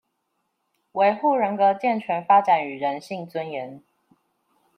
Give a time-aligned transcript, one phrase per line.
[0.03, 0.05] 維護
[1.37, 3.83] 人格健全發展與人性尊嚴